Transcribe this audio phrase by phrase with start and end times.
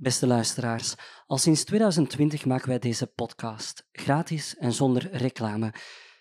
[0.00, 0.94] Beste luisteraars,
[1.26, 5.74] al sinds 2020 maken wij deze podcast, gratis en zonder reclame.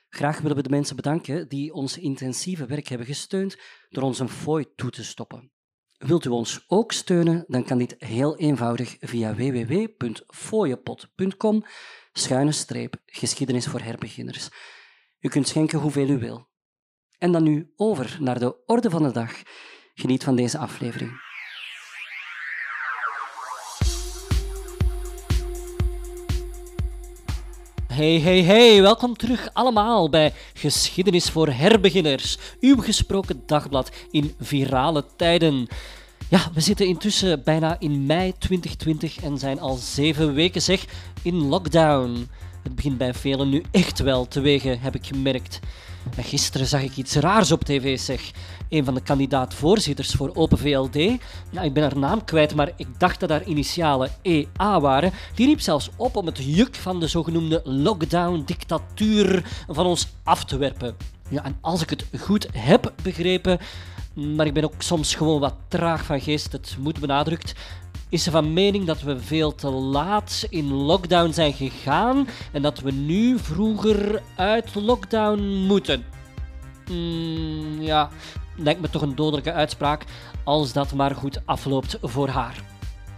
[0.10, 3.58] Graag willen we de mensen bedanken die ons intensieve werk hebben gesteund
[3.90, 5.52] door ons een fooi toe te stoppen.
[5.98, 11.66] Wilt u ons ook steunen, dan kan dit heel eenvoudig via www.fooiepot.com
[12.12, 14.50] schuine streep geschiedenis voor herbeginners.
[15.20, 16.50] U kunt schenken hoeveel u wil.
[17.18, 19.42] En dan nu over naar de orde van de dag.
[19.94, 21.27] Geniet van deze aflevering.
[27.98, 35.06] Hey, hey, hey, welkom terug allemaal bij Geschiedenis voor Herbeginners, uw gesproken dagblad in virale
[35.16, 35.68] tijden.
[36.30, 40.86] Ja, we zitten intussen bijna in mei 2020 en zijn al zeven weken zeg
[41.22, 42.30] in lockdown.
[42.64, 45.60] Het begint bij velen nu echt wel te wegen, heb ik gemerkt.
[46.16, 48.32] En gisteren zag ik iets raars op tv, zeg.
[48.70, 50.96] Een van de kandidaat-voorzitters voor Open VLD,
[51.52, 55.46] ja, ik ben haar naam kwijt, maar ik dacht dat haar initialen EA waren, die
[55.46, 60.96] riep zelfs op om het juk van de zogenoemde lockdown-dictatuur van ons af te werpen.
[61.30, 63.60] Ja, en als ik het goed heb begrepen,
[64.18, 67.54] maar ik ben ook soms gewoon wat traag van geest, het moet benadrukt,
[68.10, 72.80] is ze van mening dat we veel te laat in lockdown zijn gegaan en dat
[72.80, 76.06] we nu vroeger uit lockdown moeten.
[76.92, 78.10] Mm, ja,
[78.56, 80.04] lijkt me toch een dodelijke uitspraak
[80.44, 82.77] als dat maar goed afloopt voor haar.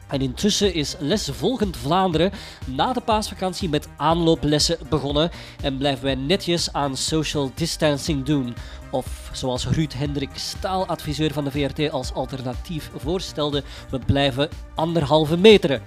[0.09, 2.31] En intussen is Les Volgend Vlaanderen
[2.65, 8.55] na de paasvakantie met aanlooplessen begonnen en blijven wij netjes aan social distancing doen.
[8.91, 15.81] Of zoals Ruud Hendrik, staaladviseur van de VRT, als alternatief voorstelde, we blijven anderhalve meteren.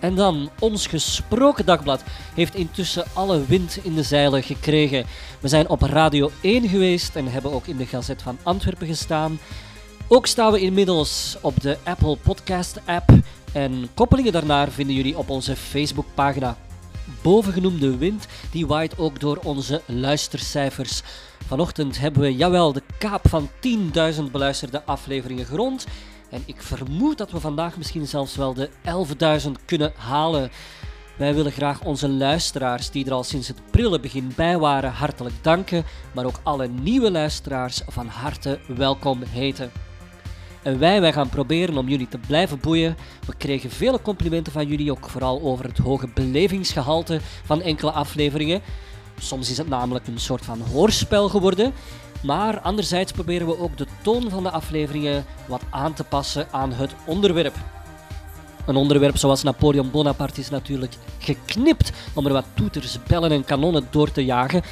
[0.00, 2.02] En dan, ons gesproken dagblad
[2.34, 5.06] heeft intussen alle wind in de zeilen gekregen.
[5.40, 9.38] We zijn op Radio 1 geweest en hebben ook in de Gazet van Antwerpen gestaan.
[10.10, 13.10] Ook staan we inmiddels op de Apple Podcast app
[13.52, 16.56] en koppelingen daarnaar vinden jullie op onze Facebookpagina.
[17.22, 21.02] Bovengenoemde wind die waait ook door onze luistercijfers.
[21.46, 23.48] Vanochtend hebben we, jawel, de kaap van
[24.16, 25.86] 10.000 beluisterde afleveringen gerond.
[26.30, 28.70] En ik vermoed dat we vandaag misschien zelfs wel de
[29.42, 30.50] 11.000 kunnen halen.
[31.16, 35.34] Wij willen graag onze luisteraars die er al sinds het prille begin bij waren hartelijk
[35.42, 39.72] danken, maar ook alle nieuwe luisteraars van harte welkom heten.
[40.68, 42.96] En wij, wij gaan proberen om jullie te blijven boeien.
[43.26, 48.60] We kregen vele complimenten van jullie, ook vooral over het hoge belevingsgehalte van enkele afleveringen.
[49.18, 51.72] Soms is het namelijk een soort van hoorspel geworden.
[52.22, 56.72] Maar anderzijds proberen we ook de toon van de afleveringen wat aan te passen aan
[56.72, 57.54] het onderwerp.
[58.66, 63.86] Een onderwerp zoals Napoleon Bonaparte is natuurlijk geknipt om er wat toeters, bellen en kanonnen
[63.90, 64.62] door te jagen.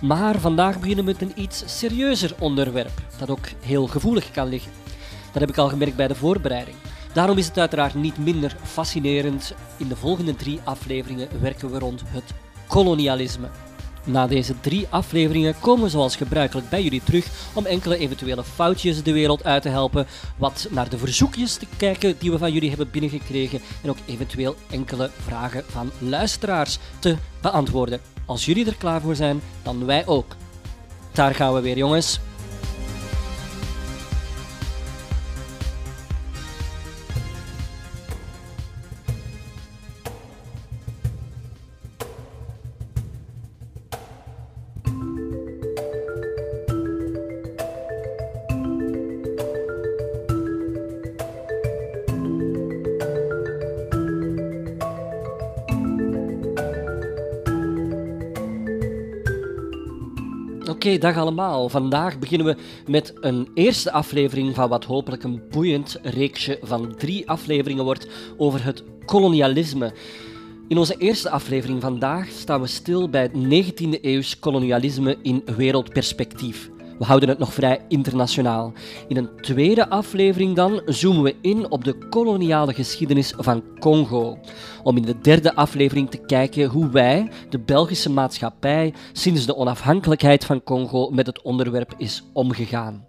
[0.00, 4.83] Maar vandaag beginnen we met een iets serieuzer onderwerp, dat ook heel gevoelig kan liggen.
[5.34, 6.76] Dat heb ik al gemerkt bij de voorbereiding.
[7.12, 9.54] Daarom is het uiteraard niet minder fascinerend.
[9.76, 12.32] In de volgende drie afleveringen werken we rond het
[12.66, 13.48] kolonialisme.
[14.04, 19.02] Na deze drie afleveringen komen we zoals gebruikelijk bij jullie terug om enkele eventuele foutjes
[19.02, 20.06] de wereld uit te helpen,
[20.36, 24.56] wat naar de verzoekjes te kijken die we van jullie hebben binnengekregen en ook eventueel
[24.70, 28.00] enkele vragen van luisteraars te beantwoorden.
[28.26, 30.36] Als jullie er klaar voor zijn, dan wij ook.
[31.12, 32.20] Daar gaan we weer, jongens.
[60.98, 61.68] Dag allemaal.
[61.68, 62.56] Vandaag beginnen we
[62.86, 68.64] met een eerste aflevering van wat hopelijk een boeiend reeksje van drie afleveringen wordt over
[68.64, 69.92] het kolonialisme.
[70.68, 76.70] In onze eerste aflevering vandaag staan we stil bij het 19e eeuws kolonialisme in wereldperspectief.
[76.98, 78.72] We houden het nog vrij internationaal.
[79.08, 84.38] In een tweede aflevering dan zoomen we in op de koloniale geschiedenis van Congo.
[84.82, 90.44] Om in de derde aflevering te kijken hoe wij, de Belgische maatschappij, sinds de onafhankelijkheid
[90.44, 93.06] van Congo met het onderwerp is omgegaan.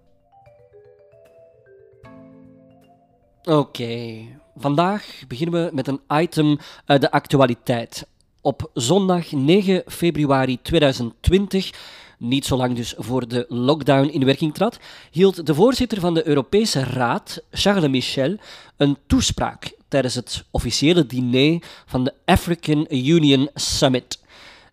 [3.44, 4.18] Oké,
[4.56, 8.07] vandaag beginnen we met een item uit de actualiteit.
[8.42, 11.71] Op zondag 9 februari 2020
[12.17, 14.79] niet zo lang dus voor de lockdown in werking trad,
[15.12, 18.38] hield de voorzitter van de Europese Raad, Charles Michel,
[18.77, 24.23] een toespraak tijdens het officiële diner van de African Union Summit.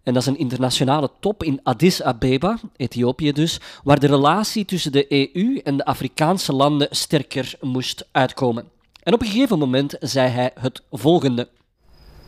[0.03, 4.93] En dat is een internationale top in Addis Abeba, Ethiopië dus, waar de relatie tussen
[4.93, 8.65] de EU en de Afrikaanse landen sterker moest uitkomen.
[9.03, 11.49] En op een gegeven moment zei hij het volgende.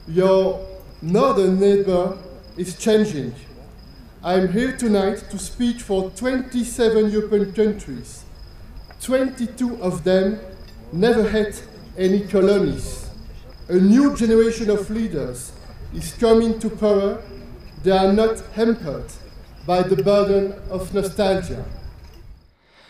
[0.05, 0.55] Your
[0.99, 2.17] northern neighbor
[2.55, 3.33] is changing.
[4.27, 8.25] I'm here tonight to speak for 27 European countries.
[9.03, 10.39] 22 of them
[10.93, 11.55] never had
[11.99, 13.11] any colonies.
[13.69, 15.53] A new generation of leaders
[15.93, 17.23] is coming to power.
[17.83, 19.13] They are not hampered
[19.67, 21.65] by the burden of nostalgia.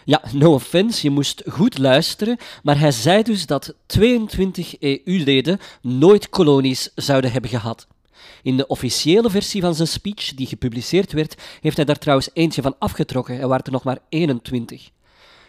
[0.04, 6.28] Ja, no offense, je moest goed luisteren, maar hij zei dus dat 22 EU-leden nooit
[6.28, 7.86] kolonies zouden hebben gehad.
[8.44, 12.62] In de officiële versie van zijn speech, die gepubliceerd werd, heeft hij daar trouwens eentje
[12.62, 13.40] van afgetrokken.
[13.40, 14.90] Er waren er nog maar 21.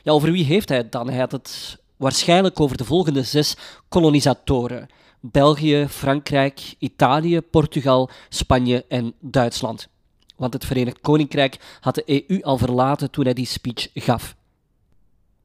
[0.04, 1.10] Ja, over wie heeft hij het dan?
[1.10, 3.56] Hij had het waarschijnlijk over de volgende zes
[3.90, 4.88] kolonisatoren:
[5.20, 9.88] België, Frankrijk, Italië, Portugal, Spanje en Duitsland.
[10.36, 14.36] Want het Verenigd Koninkrijk had de EU al verlaten toen hij die speech gaf.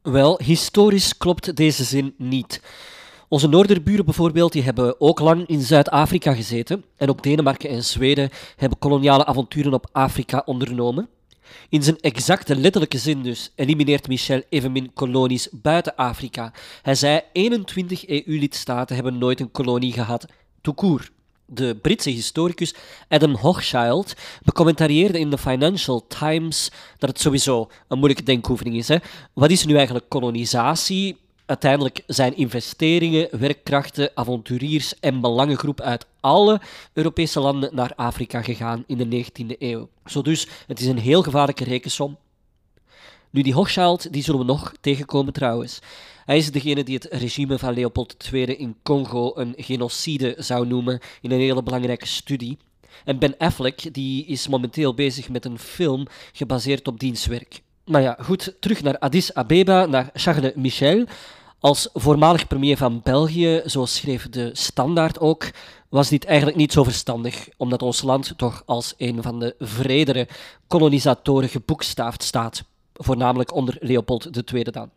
[0.02, 2.60] Wel, historisch klopt deze zin niet.
[3.30, 6.84] Onze noorderburen bijvoorbeeld, die hebben ook lang in Zuid-Afrika gezeten.
[6.96, 11.08] En ook Denemarken en Zweden hebben koloniale avonturen op Afrika ondernomen.
[11.68, 16.52] In zijn exacte letterlijke zin dus elimineert Michel evenmin kolonies buiten Afrika.
[16.82, 20.26] Hij zei 21 EU-lidstaten hebben nooit een kolonie gehad,
[20.74, 21.10] court.
[21.46, 22.74] De Britse historicus
[23.08, 28.88] Adam Hochschild becommentarieerde in de Financial Times dat het sowieso een moeilijke denkoefening is.
[28.88, 28.96] Hè.
[29.32, 31.16] Wat is nu eigenlijk kolonisatie?
[31.50, 36.60] Uiteindelijk zijn investeringen, werkkrachten, avonturiers en belangengroepen uit alle
[36.92, 39.88] Europese landen naar Afrika gegaan in de 19e eeuw.
[40.04, 42.16] Zo dus, het is een heel gevaarlijke rekensom.
[43.30, 45.78] Nu, die Hochschild, die zullen we nog tegenkomen trouwens.
[46.24, 51.00] Hij is degene die het regime van Leopold II in Congo een genocide zou noemen
[51.20, 52.58] in een hele belangrijke studie.
[53.04, 57.60] En Ben Affleck die is momenteel bezig met een film gebaseerd op dienstwerk.
[57.84, 61.06] Maar ja, goed, terug naar Addis Abeba, naar Charles Michel.
[61.60, 65.50] Als voormalig premier van België, zo schreef de Standaard ook,
[65.88, 70.28] was dit eigenlijk niet zo verstandig, omdat ons land toch als een van de vredere
[70.66, 74.90] kolonisatoren geboekstaafd staat, voornamelijk onder Leopold II dan.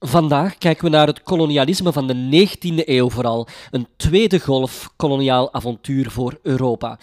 [0.00, 5.52] Vandaag kijken we naar het kolonialisme van de 19e eeuw vooral, een tweede golf koloniaal
[5.52, 6.98] avontuur voor Europa.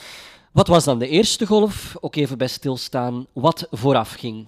[0.52, 1.96] Wat was dan de eerste golf?
[2.02, 4.48] Ook even bij stilstaan wat vooraf ging.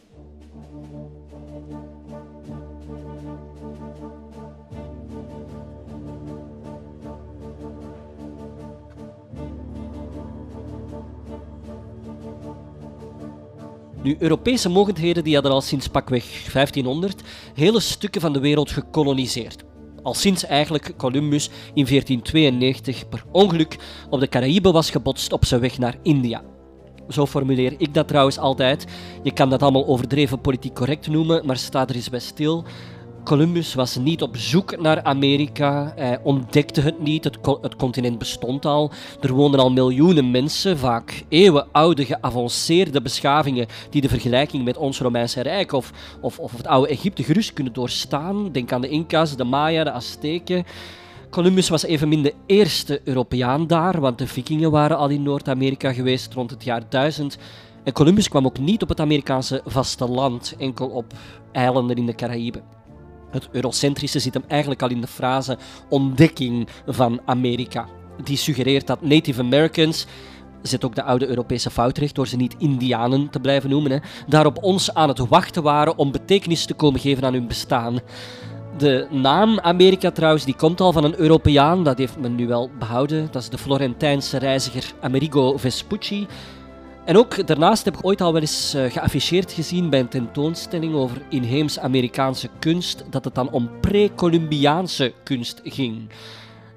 [14.07, 16.23] Nu, Europese mogendheden die hadden al sinds pakweg
[16.53, 17.21] 1500
[17.53, 19.63] hele stukken van de wereld gekoloniseerd.
[20.03, 23.77] Al sinds eigenlijk Columbus in 1492 per ongeluk
[24.09, 26.43] op de Caraïben was gebotst op zijn weg naar India.
[27.09, 28.85] Zo formuleer ik dat trouwens altijd.
[29.23, 32.65] Je kan dat allemaal overdreven politiek correct noemen, maar sta er eens bij stil.
[33.27, 35.93] Columbus was niet op zoek naar Amerika.
[35.95, 37.23] Hij ontdekte het niet.
[37.23, 38.91] Het, het, continent bestond al.
[39.21, 45.41] Er woonden al miljoenen mensen, vaak eeuwenoude geavanceerde beschavingen die de vergelijking met ons Romeinse
[45.41, 45.91] Rijk of,
[46.21, 48.51] of, of het oude Egypte gerust kunnen doorstaan.
[48.51, 50.65] Denk aan de Inca's, de Maya, de Azteken.
[51.29, 56.33] Columbus was evenmin de eerste Europeaan daar, want de Vikingen waren al in Noord-Amerika geweest
[56.33, 57.37] rond het jaar 1000.
[57.83, 61.13] En Columbus kwam ook niet op het Amerikaanse vasteland, enkel op
[61.51, 62.76] eilanden in de Caraïben.
[63.29, 65.57] Het eurocentrische zit hem eigenlijk al in de frase
[65.89, 67.85] ontdekking van Amerika.
[68.23, 70.05] Die suggereert dat Native Americans
[70.61, 73.97] zet ook de oude Europese fout recht door ze niet Indianen te blijven noemen, hè,
[74.27, 77.99] daar op ons aan het wachten waren om betekenis te komen geven aan hun bestaan.
[78.77, 82.69] De naam Amerika trouwens, die komt al van een Europeaan, dat heeft men nu wel
[82.79, 83.27] behouden.
[83.31, 86.27] Dat is de Florentijnse reiziger Amerigo Vespucci.
[87.07, 90.93] En ook daarnaast heb ik ooit al wel eens uh, geafficheerd gezien bij een tentoonstelling
[90.93, 96.09] over inheems-Amerikaanse kunst, dat het dan om pre-Columbiaanse kunst ging.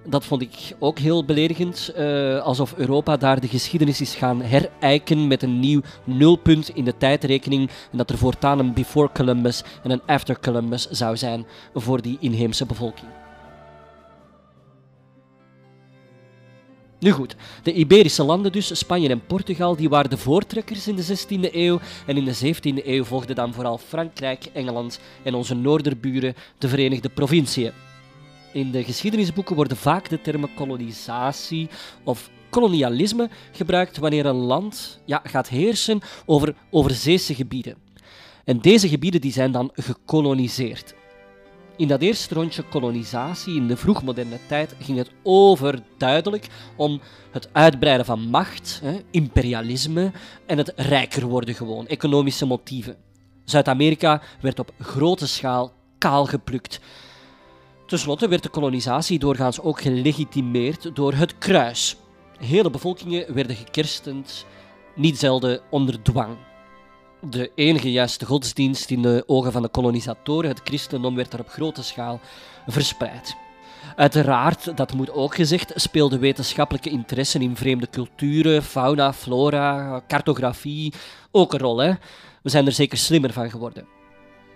[0.07, 5.27] Dat vond ik ook heel beledigend, uh, alsof Europa daar de geschiedenis is gaan herijken
[5.27, 9.91] met een nieuw nulpunt in de tijdrekening en dat er voortaan een before Columbus en
[9.91, 13.20] een after Columbus zou zijn voor die inheemse bevolking.
[17.01, 21.05] Nu goed, de Iberische landen dus, Spanje en Portugal, die waren de voortrekkers in de
[21.05, 21.81] 16e eeuw.
[22.07, 27.09] En in de 17e eeuw volgden dan vooral Frankrijk, Engeland en onze noorderburen, de Verenigde
[27.09, 27.73] Provinciën.
[28.53, 31.69] In de geschiedenisboeken worden vaak de termen kolonisatie
[32.05, 37.77] of kolonialisme gebruikt wanneer een land ja, gaat heersen over overzeese gebieden.
[38.45, 40.95] En deze gebieden die zijn dan gekoloniseerd.
[41.81, 46.47] In dat eerste rondje kolonisatie in de vroegmoderne tijd ging het overduidelijk
[46.77, 50.13] om het uitbreiden van macht, hè, imperialisme
[50.47, 52.97] en het rijker worden gewoon, economische motieven.
[53.45, 56.81] Zuid-Amerika werd op grote schaal kaal geplukt.
[57.87, 61.97] Ten slotte werd de kolonisatie doorgaans ook gelegitimeerd door het kruis.
[62.39, 64.47] Hele bevolkingen werden gekerstend,
[64.95, 66.37] niet zelden onder dwang.
[67.29, 71.49] De enige juiste godsdienst in de ogen van de kolonisatoren, het christendom, werd er op
[71.49, 72.21] grote schaal
[72.67, 73.37] verspreid.
[73.97, 80.93] Uiteraard, dat moet ook gezegd, speelde wetenschappelijke interesse in vreemde culturen, fauna, flora, cartografie
[81.31, 81.79] ook een rol.
[81.79, 81.93] Hè?
[82.43, 84.00] We zijn er zeker slimmer van geworden.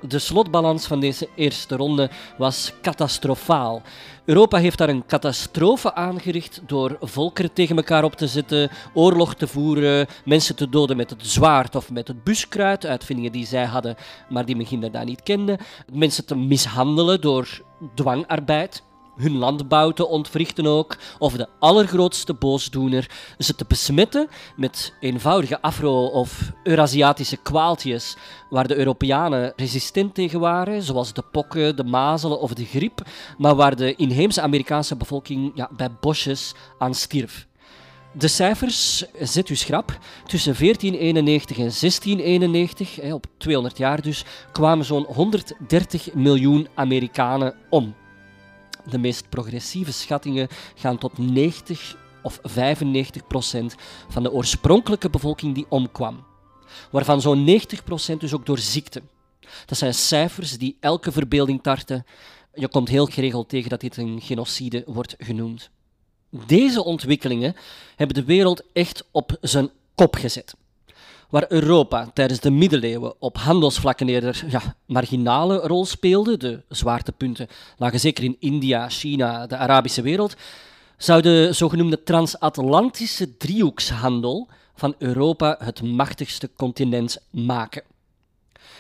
[0.09, 3.83] De slotbalans van deze eerste ronde was catastrofaal.
[4.25, 9.47] Europa heeft daar een catastrofe aangericht door volkeren tegen elkaar op te zetten, oorlog te
[9.47, 13.97] voeren, mensen te doden met het zwaard of met het buskruid, uitvindingen die zij hadden,
[14.29, 15.59] maar die men daar niet kende,
[15.93, 17.63] mensen te mishandelen door
[17.95, 18.83] dwangarbeid
[19.17, 26.07] hun landbouw te ontwrichten ook, of de allergrootste boosdoener, ze te besmetten met eenvoudige Afro-
[26.07, 28.17] of Eurasiatische kwaaltjes,
[28.51, 33.03] waar de Europeanen resistent tegen waren, zoals de pokken, de mazelen of de griep,
[33.39, 37.47] maar waar de inheemse Amerikaanse bevolking ja, bij bosjes aan stierf.
[38.17, 45.05] De cijfers, zet u schrap, tussen 1491 en 1691, op 200 jaar dus, kwamen zo'n
[45.05, 47.95] 130 miljoen Amerikanen om.
[48.91, 53.75] De meest progressieve schattingen gaan tot 90 of 95 procent
[54.09, 56.25] van de oorspronkelijke bevolking die omkwam,
[56.91, 59.03] waarvan zo'n 90 procent dus ook door ziekte.
[59.67, 62.07] Dat zijn cijfers die elke verbeelding tarten.
[62.55, 65.71] Je komt heel geregeld tegen dat dit een genocide wordt genoemd.
[66.47, 67.57] Deze ontwikkelingen
[67.97, 70.55] hebben de wereld echt op zijn kop gezet
[71.31, 78.01] waar Europa tijdens de middeleeuwen op handelsvlakken eerder ja, marginale rol speelde, de zwaartepunten lagen
[78.01, 80.35] zeker in India, China, de Arabische wereld,
[80.97, 87.83] zou de zogenoemde transatlantische driehoekshandel van Europa het machtigste continent maken.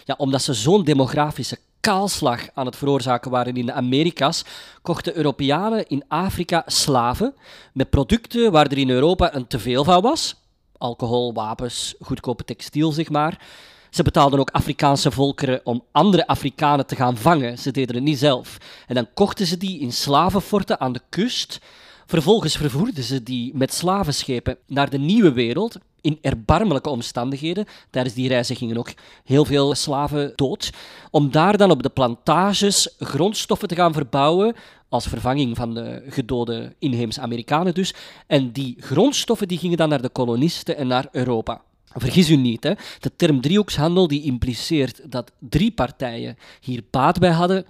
[0.04, 4.44] Ja, omdat ze zo'n demografische kaalslag aan het veroorzaken waren in de Amerika's,
[4.82, 7.34] kochten Europeanen in Afrika slaven
[7.72, 10.43] met producten waar er in Europa een teveel van was,
[10.78, 13.46] alcohol, wapens, goedkope textiel, zeg maar.
[13.90, 17.58] Ze betaalden ook Afrikaanse volkeren om andere Afrikanen te gaan vangen.
[17.58, 18.58] Ze deden het niet zelf.
[18.86, 21.60] En dan kochten ze die in slavenforten aan de kust.
[22.06, 27.66] Vervolgens vervoerden ze die met slavenschepen naar de nieuwe wereld, in erbarmelijke omstandigheden.
[27.90, 28.92] Tijdens die reizen gingen ook
[29.24, 30.70] heel veel slaven dood.
[31.10, 34.54] Om daar dan op de plantages grondstoffen te gaan verbouwen
[34.94, 37.94] als vervanging van de gedode inheemse Amerikanen dus.
[38.26, 41.62] En die grondstoffen die gingen dan naar de kolonisten en naar Europa.
[41.84, 42.72] Vergis u niet, hè?
[43.00, 47.66] de term driehoekshandel die impliceert dat drie partijen hier baat bij hadden.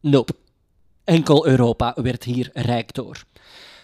[0.00, 0.34] Nope.
[1.04, 3.24] Enkel Europa werd hier rijk door.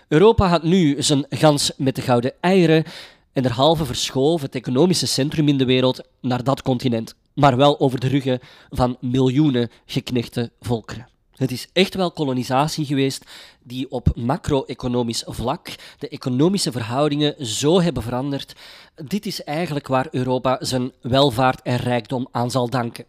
[0.08, 2.84] Europa had nu zijn gans met de gouden eieren
[3.32, 8.00] en derhalve verschoof het economische centrum in de wereld naar dat continent, maar wel over
[8.00, 11.11] de ruggen van miljoenen geknechte volkeren.
[11.32, 13.24] Het is echt wel kolonisatie geweest
[13.62, 18.52] die op macro-economisch vlak de economische verhoudingen zo hebben veranderd.
[18.94, 23.04] Dit is eigenlijk waar Europa zijn welvaart en rijkdom aan zal danken.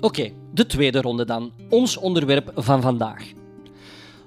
[0.00, 1.52] Oké, de tweede ronde dan.
[1.68, 3.32] Ons onderwerp van vandaag.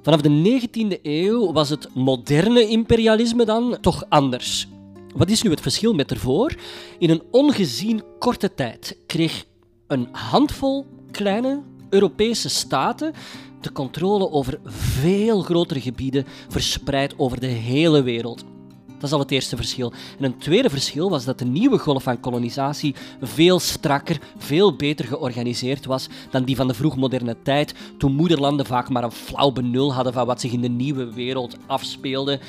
[0.01, 4.67] Vanaf de 19e eeuw was het moderne imperialisme dan toch anders.
[5.15, 6.55] Wat is nu het verschil met ervoor?
[6.99, 9.45] In een ongezien korte tijd kreeg
[9.87, 13.13] een handvol kleine Europese staten
[13.61, 18.43] de controle over veel grotere gebieden verspreid over de hele wereld.
[18.87, 19.93] Dat is al het eerste verschil.
[20.17, 25.05] En een tweede verschil was dat de nieuwe golf van kolonisatie veel strakker, veel beter
[25.05, 29.93] georganiseerd was dan die van de vroegmoderne tijd, toen moederlanden vaak maar een flauw benul
[29.93, 32.39] hadden van wat zich in de nieuwe wereld afspeelde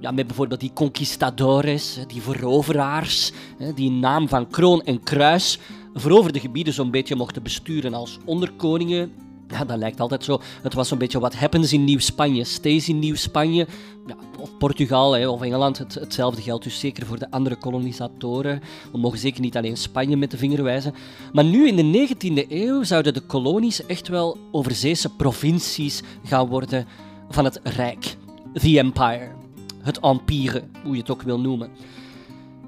[0.00, 3.32] ja, met bijvoorbeeld die conquistadores, die veroveraars,
[3.74, 5.58] die in naam van kroon en kruis
[6.00, 9.12] veroverde gebieden zo'n beetje mochten besturen als onderkoningen.
[9.48, 10.40] Ja, dat lijkt altijd zo.
[10.62, 13.66] Het was zo'n beetje wat happens in Nieuw-Spanje, stays in Nieuw-Spanje.
[14.06, 15.78] Ja, of Portugal hè, of Engeland.
[15.78, 18.60] Het, hetzelfde geldt dus zeker voor de andere kolonisatoren.
[18.92, 20.94] We mogen zeker niet alleen Spanje met de vinger wijzen.
[21.32, 26.86] Maar nu in de 19e eeuw zouden de kolonies echt wel overzeese provincies gaan worden
[27.28, 28.16] van het Rijk.
[28.52, 29.45] The Empire
[29.86, 31.70] het empire, hoe je het ook wil noemen.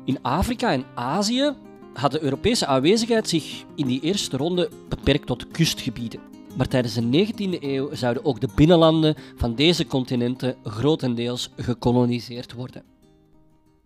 [0.05, 1.55] In Afrika en Azië
[1.95, 6.21] had de Europese aanwezigheid zich in die eerste ronde beperkt tot kustgebieden.
[6.57, 12.83] Maar tijdens de 19e eeuw zouden ook de binnenlanden van deze continenten grotendeels gekoloniseerd worden.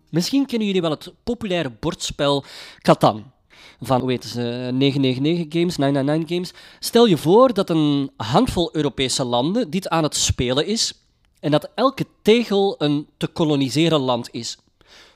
[0.09, 2.43] Misschien kennen jullie wel het populaire bordspel
[2.77, 3.31] Catan.
[3.81, 6.53] Van, hoe weten ze, 999 Games, 999 Games.
[6.79, 11.02] Stel je voor dat een handvol Europese landen dit aan het spelen is
[11.43, 14.57] en dat elke tegel een te koloniseren land is.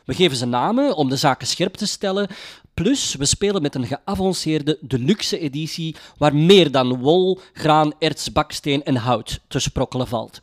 [0.05, 2.27] We geven ze namen om de zaken scherp te stellen.
[2.74, 8.84] Plus, we spelen met een geavanceerde deluxe editie waar meer dan wol, graan, erts, baksteen
[8.84, 10.41] en hout te sprokkelen valt.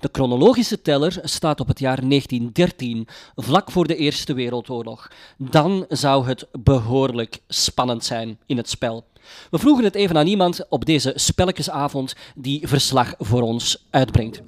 [0.00, 5.10] De chronologische teller staat op het jaar 1913, vlak voor de Eerste Wereldoorlog.
[5.38, 9.04] Dan zou het behoorlijk spannend zijn in het spel.
[9.50, 14.42] We vroegen het even aan iemand op deze spelletjesavond die verslag voor ons uitbrengt.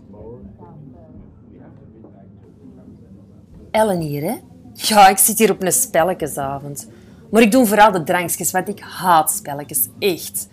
[3.76, 4.35] Ellen hier, hè?
[4.73, 6.88] Ja, ik zit hier op een spelletjesavond.
[7.30, 10.49] Maar ik doe vooral de drankjes, want ik haat spelletjes, echt.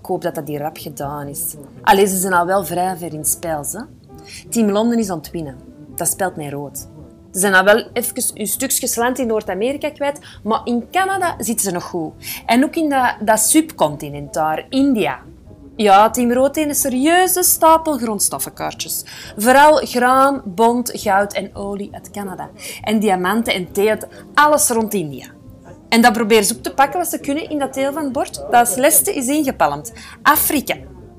[0.00, 1.54] Ik hoop dat dat hier rap gedaan is.
[1.82, 3.80] Allee, ze zijn al wel vrij ver in het spel, hè?
[4.48, 5.56] Team Londen is aan het winnen.
[5.94, 6.78] Dat speelt mij rood.
[7.32, 11.64] Ze zijn al wel even een stukjes land in Noord-Amerika kwijt, maar in Canada zitten
[11.66, 12.12] ze nog goed.
[12.46, 15.18] En ook in dat, dat subcontinent daar, India.
[15.76, 19.04] Ja, Team Rood een serieuze stapel grondstoffenkaartjes.
[19.36, 22.50] Vooral graan, bont, goud en olie uit Canada.
[22.82, 25.26] En diamanten en thee uit alles rond India.
[25.88, 28.12] En dat proberen ze op te pakken wat ze kunnen in dat deel van het
[28.12, 29.92] bord dat als leste is ingepalmd.
[30.22, 30.76] Afrika.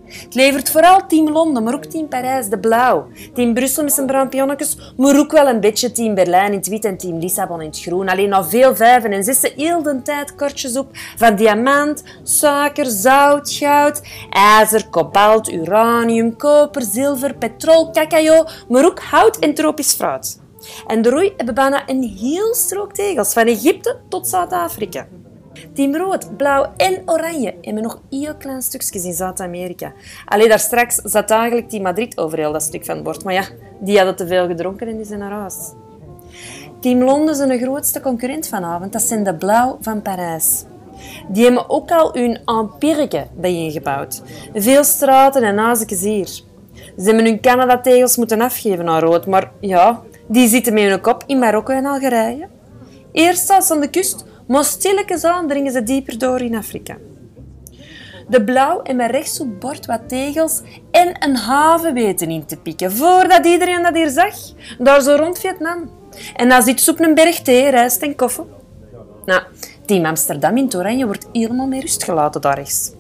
[0.09, 3.07] Het levert vooral Team Londen, maar ook Team Parijs, de blauw.
[3.33, 6.67] Team Brussel met zijn bruin pionnetjes, maar ook wel een beetje Team Berlijn in het
[6.67, 8.09] wit en Team Lissabon in het groen.
[8.09, 13.51] Alleen nog veel vijven en zessen heel de tijd kortjes op van diamant, suiker, zout,
[13.51, 20.39] goud, ijzer, kobalt, uranium, koper, zilver, petrol, cacao, maar ook hout en tropisch fruit.
[20.87, 25.07] En de roei hebben bijna een heel strook tegels, van Egypte tot Zuid-Afrika.
[25.73, 29.93] Team rood, blauw en oranje hebben nog heel klein stukjes in Zuid-Amerika.
[30.25, 33.23] Alleen daar straks zat eigenlijk Team Madrid over heel dat stuk van het bord.
[33.23, 33.43] Maar ja,
[33.79, 35.55] die hadden te veel gedronken en die zijn naar huis.
[36.79, 38.93] Team Londen is een grootste concurrent vanavond.
[38.93, 40.63] Dat zijn de blauw van Parijs.
[41.27, 44.21] Die hebben ook al hun empireke bijeengebouwd.
[44.53, 46.25] Veel straten en nazekjes hier.
[46.97, 51.23] Ze hebben hun Canada-tegels moeten afgeven aan rood, maar ja, die zitten met hun kop
[51.25, 52.47] in Marokko en Algerije.
[53.11, 56.97] Eerst ze aan de kust, maar stilletjes aan dringen ze dieper door in Afrika.
[58.27, 60.61] De blauw en met rechts op bord wat tegels
[60.91, 64.36] en een haven weten in te pikken, voordat iedereen dat hier zag.
[64.79, 65.89] Daar zo rond Vietnam.
[66.36, 68.43] En dan zit op een berg thee, rijst en koffie.
[69.25, 69.41] Nou,
[69.86, 72.91] Team Amsterdam in het wordt helemaal meer rust gelaten daar rechts.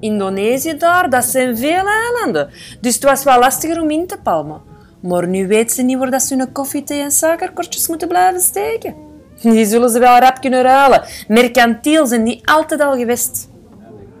[0.00, 2.50] Indonesië daar, dat zijn veel eilanden.
[2.80, 4.60] Dus het was wel lastiger om in te palmen.
[5.00, 8.40] Maar nu weet ze niet waar dat ze hun koffie, thee en suikerkortjes moeten blijven
[8.40, 9.05] steken.
[9.42, 11.02] Die zullen ze wel rap kunnen ruilen.
[11.28, 13.48] Mercantiel zijn die altijd al geweest.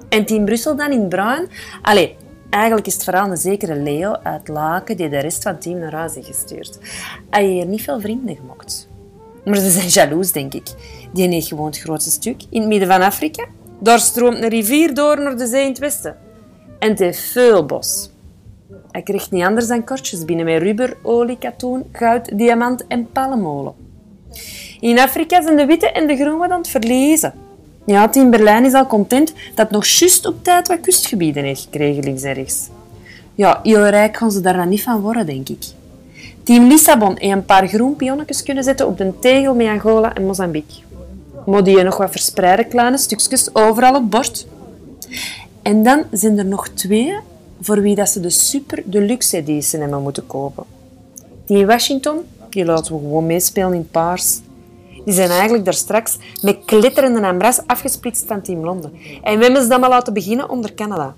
[0.08, 1.48] En Team Brussel dan in bruin?
[1.82, 2.16] Allee,
[2.50, 5.78] eigenlijk is het verhaal een zekere Leo uit Laken die de rest van het team
[5.78, 6.78] naar huis heeft gestuurd.
[7.30, 8.88] Hij heeft hier niet veel vrienden gemokt.
[9.44, 10.68] Maar ze zijn jaloers, denk ik.
[11.12, 13.46] Die heeft gewoon het grootste stuk in het midden van Afrika.
[13.80, 16.16] Daar stroomt een rivier door naar de zee in het westen.
[16.78, 18.10] En het heeft veel bos.
[18.90, 23.85] Hij krijgt niet anders dan kortjes binnen met rubber, olie, katoen, goud, diamant en palmolen.
[24.80, 27.34] In Afrika zijn de witte en de groen wat aan het verliezen.
[27.86, 32.04] Ja, Team Berlijn is al content dat nog juist op tijd wat kustgebieden heeft gekregen,
[32.04, 32.68] links en rechts.
[33.34, 35.64] Ja, heel rijk gaan ze daar dan niet van worden, denk ik.
[36.42, 40.26] Team Lissabon heeft een paar groen pionnetjes kunnen zetten op de tegel met Angola en
[40.26, 40.76] Mozambique.
[41.46, 44.46] Maar die nog wat verspreide kleine stukjes overal op bord.
[45.62, 47.16] En dan zijn er nog twee
[47.60, 50.64] voor wie dat ze de super deluxe edition hebben moeten kopen.
[51.46, 52.18] Die in Washington,
[52.56, 54.40] die laten we gewoon meespelen in paars.
[55.04, 58.92] Die zijn eigenlijk daar straks met klitterende ambras afgesplitst van Team Londen.
[59.22, 61.14] En we hebben ze dan maar laten beginnen onder Canada.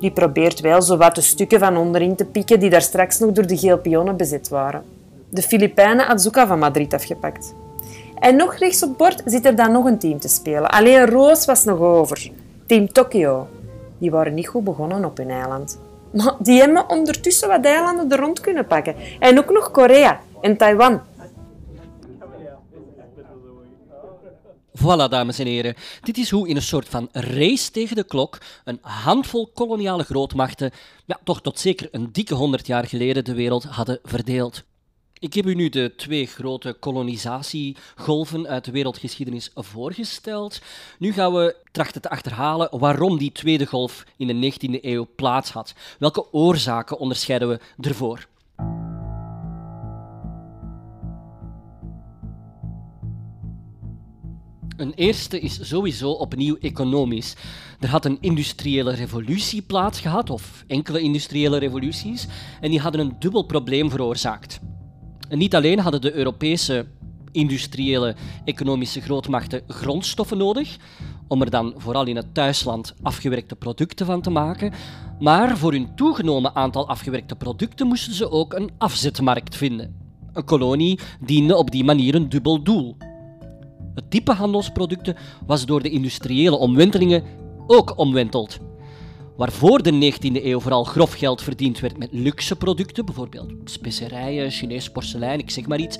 [0.00, 3.32] Die probeert wel zo wat de stukken van onderin te pikken die daar straks nog
[3.32, 4.82] door de geel pionnen bezet waren.
[5.28, 7.54] De Filipijnen had van Madrid afgepakt.
[8.18, 10.70] En nog rechts op bord zit er dan nog een team te spelen.
[10.70, 12.30] Alleen Roos was nog over.
[12.66, 13.46] Team Tokyo.
[13.98, 15.78] Die waren niet goed begonnen op hun eiland.
[16.10, 18.94] Maar die hebben ondertussen wat eilanden er rond kunnen pakken.
[19.18, 21.00] En ook nog Korea en Taiwan.
[24.78, 25.74] Voilà, dames en heren.
[26.02, 30.70] Dit is hoe in een soort van race tegen de klok een handvol koloniale grootmachten,
[31.06, 34.62] ja, toch tot zeker een dikke honderd jaar geleden, de wereld hadden verdeeld.
[35.20, 40.60] Ik heb u nu de twee grote kolonisatiegolven uit de wereldgeschiedenis voorgesteld.
[40.98, 45.50] Nu gaan we trachten te achterhalen waarom die tweede golf in de 19e eeuw plaats
[45.50, 45.74] had.
[45.98, 48.26] Welke oorzaken onderscheiden we ervoor?
[54.78, 57.36] Een eerste is sowieso opnieuw economisch.
[57.80, 62.26] Er had een industriële revolutie plaatsgehad, of enkele industriële revoluties,
[62.60, 64.60] en die hadden een dubbel probleem veroorzaakt.
[65.28, 66.86] Niet alleen hadden de Europese
[67.32, 68.14] industriële
[68.44, 70.76] economische grootmachten grondstoffen nodig,
[71.28, 74.72] om er dan vooral in het thuisland afgewerkte producten van te maken,
[75.20, 79.96] maar voor hun toegenomen aantal afgewerkte producten moesten ze ook een afzetmarkt vinden.
[80.32, 82.96] Een kolonie diende op die manier een dubbel doel.
[83.94, 87.22] Het type handelsproducten was door de industriële omwentelingen
[87.66, 88.58] ook omwenteld.
[89.36, 94.50] Waar voor de 19e eeuw vooral grof geld verdiend werd met luxe producten, bijvoorbeeld specerijen,
[94.50, 95.98] Chinees porselein, ik zeg maar iets,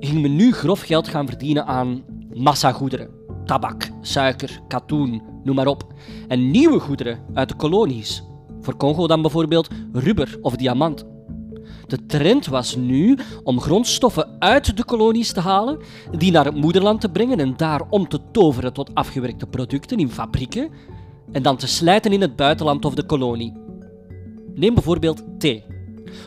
[0.00, 2.02] ging men nu grof geld gaan verdienen aan
[2.34, 3.10] massagoederen.
[3.44, 5.92] Tabak, suiker, katoen, noem maar op.
[6.28, 8.22] En nieuwe goederen uit de kolonies.
[8.60, 11.04] Voor Congo dan bijvoorbeeld rubber of diamant.
[11.88, 15.78] De trend was nu om grondstoffen uit de kolonies te halen,
[16.18, 20.10] die naar het moederland te brengen en daar om te toveren tot afgewerkte producten in
[20.10, 20.70] fabrieken
[21.32, 23.52] en dan te slijten in het buitenland of de kolonie.
[24.54, 25.64] Neem bijvoorbeeld thee.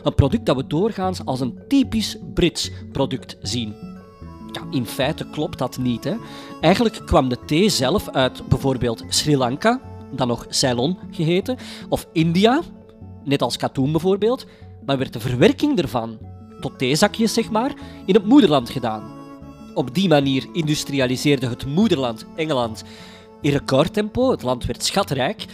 [0.02, 3.74] Een product dat we doorgaans als een typisch Brits product zien.
[4.52, 6.04] Ja, in feite klopt dat niet.
[6.04, 6.14] Hè.
[6.60, 11.56] Eigenlijk kwam de thee zelf uit bijvoorbeeld Sri Lanka, dan nog Ceylon geheten,
[11.88, 12.60] of India,
[13.24, 14.46] net als katoen bijvoorbeeld,
[14.86, 16.18] maar werd de verwerking ervan,
[16.60, 17.74] tot theezakjes zeg maar,
[18.06, 19.20] in het moederland gedaan.
[19.74, 22.84] Op die manier industrialiseerde het moederland, Engeland,
[23.40, 24.30] in recordtempo.
[24.30, 25.44] Het land werd schatrijk,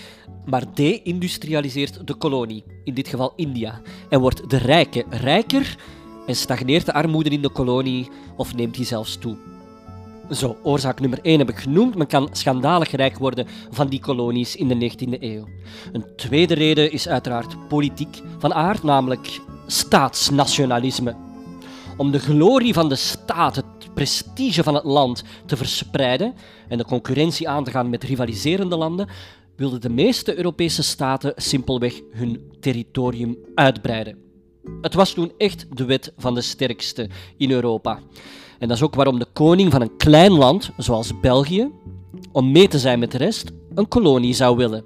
[0.46, 5.76] maar de-industrialiseert de kolonie, in dit geval India, en wordt de rijke rijker
[6.26, 9.36] en stagneert de armoede in de kolonie of neemt die zelfs toe.
[10.30, 11.94] Zo, oorzaak nummer 1 heb ik genoemd.
[11.94, 15.44] Men kan schandalig rijk worden van die kolonies in de 19e eeuw.
[15.92, 21.16] Een tweede reden is uiteraard politiek van aard, namelijk staatsnationalisme.
[21.96, 26.34] Om de glorie van de staat, het prestige van het land te verspreiden
[26.68, 29.08] en de concurrentie aan te gaan met rivaliserende landen,
[29.56, 34.18] wilden de meeste Europese staten simpelweg hun territorium uitbreiden.
[34.80, 38.00] Het was toen echt de wet van de sterkste in Europa.
[38.58, 41.70] En dat is ook waarom de koning van een klein land, zoals België,
[42.32, 44.84] om mee te zijn met de rest, een kolonie zou willen.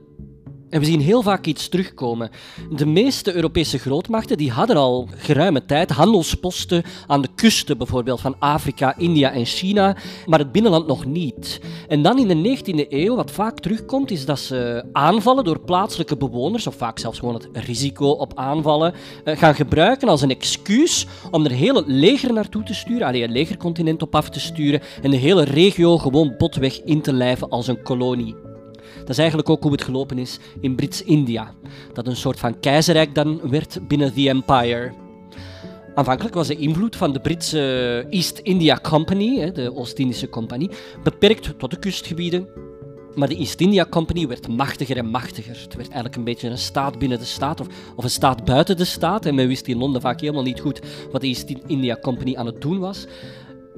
[0.73, 2.31] En we zien heel vaak iets terugkomen.
[2.71, 8.37] De meeste Europese grootmachten die hadden al geruime tijd handelsposten aan de kusten, bijvoorbeeld van
[8.39, 11.61] Afrika, India en China, maar het binnenland nog niet.
[11.89, 16.17] En dan in de 19e eeuw, wat vaak terugkomt, is dat ze aanvallen door plaatselijke
[16.17, 21.07] bewoners, of vaak zelfs gewoon het risico op aanvallen, eh, gaan gebruiken als een excuus
[21.31, 24.81] om er heel het leger naartoe te sturen, alleen het legercontinent op af te sturen
[25.03, 28.51] en de hele regio gewoon botweg in te lijven als een kolonie.
[29.13, 31.55] Is eigenlijk ook hoe het gelopen is in Brits-India,
[31.93, 34.93] dat een soort van keizerrijk dan werd binnen The Empire.
[35.95, 40.71] Aanvankelijk was de invloed van de Britse East India Company, de Oost-Indische Compagnie,
[41.03, 42.49] beperkt tot de kustgebieden.
[43.15, 45.57] Maar de East India Company werd machtiger en machtiger.
[45.63, 48.77] Het werd eigenlijk een beetje een staat binnen de staat of, of een staat buiten
[48.77, 49.27] de staat.
[49.27, 52.47] En men wist in Londen vaak helemaal niet goed wat de East India Company aan
[52.47, 53.07] het doen was.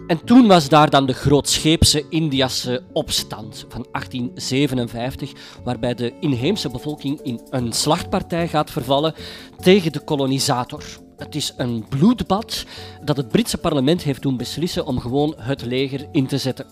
[0.07, 5.33] En toen was daar dan de grootscheepse Indiase opstand van 1857,
[5.65, 9.15] waarbij de inheemse bevolking in een slachtpartij gaat vervallen
[9.61, 10.85] tegen de kolonisator.
[11.17, 12.65] Het is een bloedbad
[13.05, 16.67] dat het Britse parlement heeft doen beslissen om gewoon het leger in te zetten.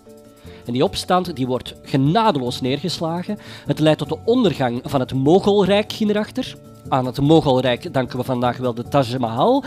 [0.66, 3.38] En die opstand die wordt genadeloos neergeslagen.
[3.66, 6.56] Het leidt tot de ondergang van het Mogolrijk hierachter.
[6.88, 9.64] Aan het Mogolrijk danken we vandaag wel de Taj Mahal.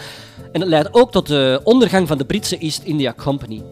[0.51, 3.63] En het leidt ook tot de ondergang van de Britse East India Company.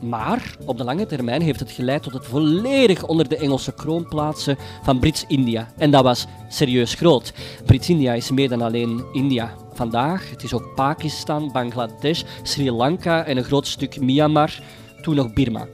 [0.00, 4.08] Maar op de lange termijn heeft het geleid tot het volledig onder de Engelse kroon
[4.08, 5.68] plaatsen van Brits-India.
[5.76, 7.32] En dat was serieus groot.
[7.64, 9.54] Brits-India is meer dan alleen India.
[9.72, 14.60] Vandaag, het is ook Pakistan, Bangladesh, Sri Lanka en een groot stuk Myanmar,
[15.02, 15.66] toen nog Birma.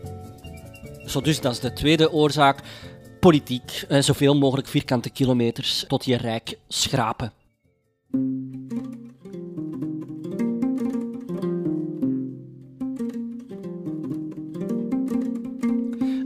[1.06, 2.58] Zo dus, dat is de tweede oorzaak.
[3.22, 7.32] Politiek, eh, zoveel mogelijk vierkante kilometers tot je rijk schrapen.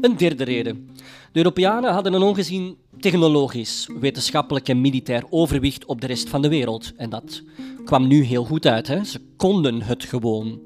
[0.00, 0.90] Een derde reden.
[1.32, 6.48] De Europeanen hadden een ongezien technologisch, wetenschappelijk en militair overwicht op de rest van de
[6.48, 6.92] wereld.
[6.96, 7.42] En dat
[7.85, 8.87] kwam nu heel goed uit.
[8.87, 9.04] Hè?
[9.04, 10.61] Ze konden het gewoon.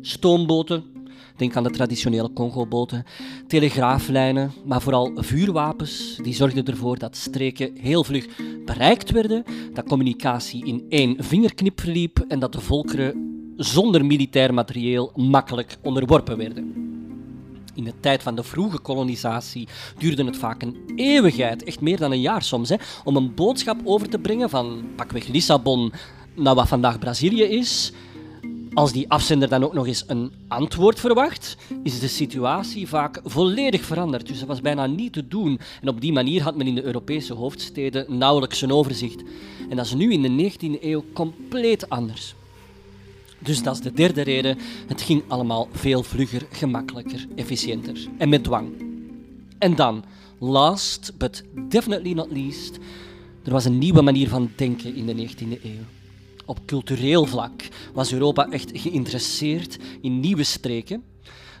[0.00, 0.91] Stoomboten,
[1.42, 3.04] denk aan de traditionele Congo-boten,
[3.46, 8.26] telegraaflijnen, maar vooral vuurwapens, die zorgden ervoor dat streken heel vlug
[8.64, 15.12] bereikt werden, dat communicatie in één vingerknip verliep en dat de volkeren zonder militair materieel
[15.14, 16.74] makkelijk onderworpen werden.
[17.74, 22.12] In de tijd van de vroege kolonisatie duurde het vaak een eeuwigheid, echt meer dan
[22.12, 25.92] een jaar soms, hè, om een boodschap over te brengen van pakweg Lissabon
[26.34, 27.92] naar wat vandaag Brazilië is.
[28.74, 33.84] Als die afzender dan ook nog eens een antwoord verwacht, is de situatie vaak volledig
[33.84, 34.26] veranderd.
[34.26, 35.60] Dus dat was bijna niet te doen.
[35.80, 39.22] En op die manier had men in de Europese hoofdsteden nauwelijks een overzicht.
[39.70, 42.34] En dat is nu in de 19e eeuw compleet anders.
[43.38, 44.58] Dus dat is de derde reden.
[44.86, 48.68] Het ging allemaal veel vlugger, gemakkelijker, efficiënter en met dwang.
[49.58, 50.04] En dan,
[50.38, 52.78] last but definitely not least,
[53.44, 56.01] er was een nieuwe manier van denken in de 19e eeuw.
[56.44, 61.02] Op cultureel vlak was Europa echt geïnteresseerd in nieuwe streken.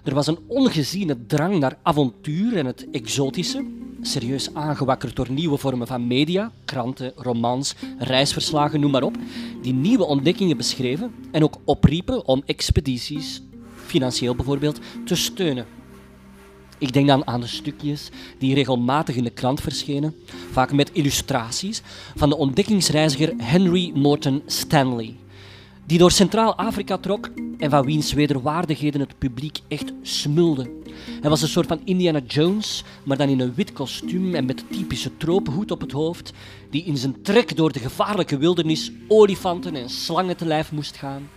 [0.04, 3.64] Er was een ongeziene drang naar avontuur en het exotische,
[4.00, 9.16] serieus aangewakkerd door nieuwe vormen van media, kranten, romans, reisverslagen, noem maar op,
[9.62, 13.42] die nieuwe ontdekkingen beschreven en ook opriepen om expedities,
[13.74, 15.66] financieel bijvoorbeeld, te steunen.
[16.82, 20.14] Ik denk dan aan de stukjes die regelmatig in de krant verschenen,
[20.50, 21.82] vaak met illustraties,
[22.16, 25.16] van de ontdekkingsreiziger Henry Morton Stanley,
[25.86, 30.70] die door Centraal-Afrika trok en van wiens wederwaardigheden het publiek echt smulde.
[31.20, 34.58] Hij was een soort van Indiana Jones, maar dan in een wit kostuum en met
[34.58, 36.32] de typische tropenhoed op het hoofd,
[36.70, 41.28] die in zijn trek door de gevaarlijke wildernis olifanten en slangen te lijf moest gaan.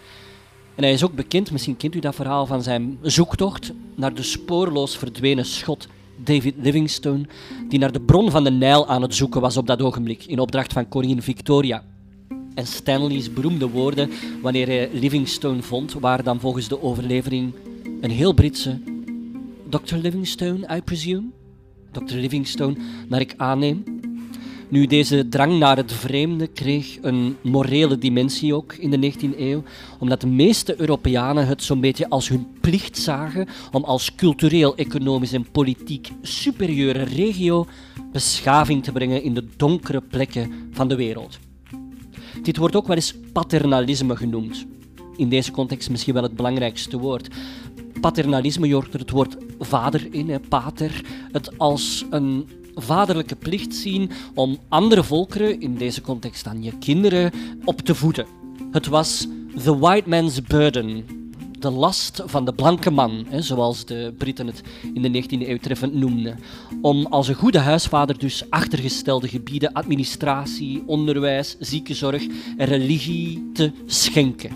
[0.76, 4.24] En hij is ook bekend, misschien kent u dat verhaal van zijn zoektocht naar de
[4.24, 7.26] spoorloos verdwenen schot David Livingstone,
[7.70, 10.40] die naar de bron van de Nijl aan het zoeken was op dat ogenblik, in
[10.40, 11.84] opdracht van koningin Victoria.
[12.54, 14.10] En Stanley's beroemde woorden
[14.42, 17.54] wanneer hij Livingstone vond, waren dan volgens de overlevering
[18.02, 18.80] een heel Britse
[19.70, 19.96] Dr.
[19.96, 21.24] Livingstone, I presume?
[21.92, 22.16] Dr.
[22.16, 22.76] Livingstone,
[23.08, 23.84] naar ik aanneem.
[24.70, 29.64] Nu, deze drang naar het vreemde kreeg een morele dimensie ook in de 19e eeuw,
[30.00, 35.34] omdat de meeste Europeanen het zo'n beetje als hun plicht zagen om als cultureel, economisch
[35.34, 37.66] en politiek superieure regio
[38.12, 41.40] beschaving te brengen in de donkere plekken van de wereld.
[42.42, 44.66] Dit wordt ook wel eens paternalisme genoemd.
[45.16, 47.28] In deze context misschien wel het belangrijkste woord.
[48.02, 51.02] Paternalisme, hoort er het woord vader in, hè, pater.
[51.32, 57.32] Het als een vaderlijke plicht zien om andere volkeren, in deze context dan je kinderen,
[57.66, 58.26] op te voeden.
[58.72, 59.28] Het was
[59.64, 61.06] the white man's burden,
[61.60, 64.62] de last van de blanke man, hè, zoals de Britten het
[64.94, 66.40] in de 19e eeuw treffend noemden.
[66.82, 72.24] Om als een goede huisvader dus achtergestelde gebieden administratie, onderwijs, ziekenzorg
[72.58, 74.52] en religie te schenken.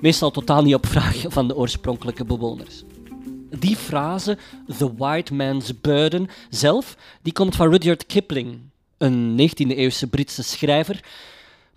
[0.00, 2.84] Meestal totaal niet op vraag van de oorspronkelijke bewoners.
[3.50, 4.38] Die frase,
[4.78, 8.58] the white man's burden, zelf, die komt van Rudyard Kipling,
[8.98, 11.04] een 19e-eeuwse Britse schrijver,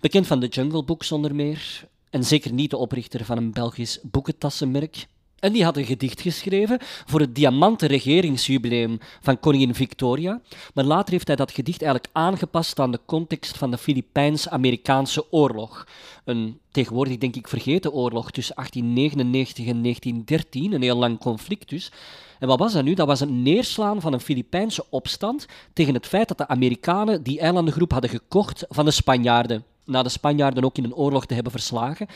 [0.00, 3.98] bekend van de Jungle Books onder meer, en zeker niet de oprichter van een Belgisch
[4.02, 5.06] boekentassenmerk.
[5.42, 10.40] En die had een gedicht geschreven voor het diamanten regeringsjubileum van koningin Victoria.
[10.74, 15.86] Maar later heeft hij dat gedicht eigenlijk aangepast aan de context van de Filipijns-Amerikaanse oorlog.
[16.24, 21.92] Een tegenwoordig denk ik vergeten oorlog tussen 1899 en 1913, een heel lang conflict dus.
[22.38, 22.94] En wat was dat nu?
[22.94, 27.40] Dat was een neerslaan van een Filipijnse opstand tegen het feit dat de Amerikanen die
[27.40, 31.52] eilandengroep hadden gekocht van de Spanjaarden na de Spanjaarden ook in een oorlog te hebben
[31.52, 32.06] verslagen,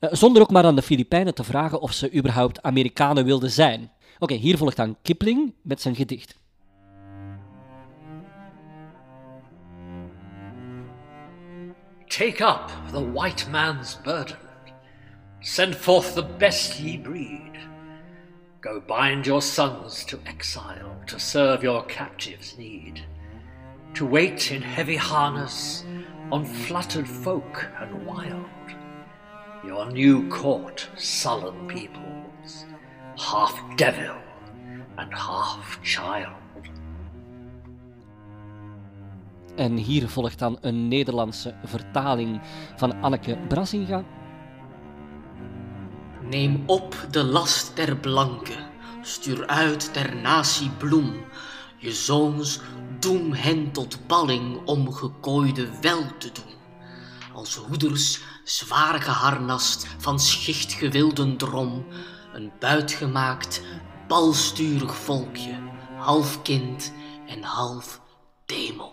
[0.00, 3.90] uh, zonder ook maar aan de Filipijnen te vragen of ze überhaupt Amerikanen wilden zijn.
[4.18, 6.36] Oké, hier volgt dan Kipling met zijn gedicht.
[12.06, 14.36] Take up the white man's burden.
[15.40, 17.58] Send forth the best ye breed.
[18.60, 23.02] Go bind your sons to exile to serve your captives' need.
[23.94, 25.84] To wait in heavy harness
[26.32, 28.46] unflattered folk and wild.
[29.64, 32.64] Your new court, sullen peoples,
[33.16, 34.16] half devil
[34.96, 36.42] and half child.
[39.56, 42.40] En hier volgt dan een Nederlandse vertaling
[42.76, 44.04] van Anneke Brassinga.
[46.30, 48.54] Neem op de last der blanke,
[49.00, 51.14] stuur uit ter natie bloem,
[51.76, 52.60] je zoons
[53.04, 56.54] doem hen tot balling om gekooide wel te doen.
[57.34, 61.84] Als hoeders zwaar geharnast van schicht gewilden drom,
[62.32, 63.62] een buitgemaakt,
[64.08, 65.58] balsturig volkje,
[65.96, 66.92] half kind
[67.26, 68.00] en half
[68.46, 68.92] demon.